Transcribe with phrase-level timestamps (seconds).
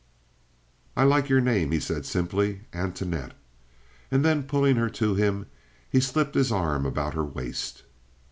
[0.97, 2.61] "I like your name," he said, simply.
[2.73, 3.33] "Antoinette."
[4.09, 5.45] And then, pulling her to him,
[5.91, 7.83] he slipped his arm about her waist.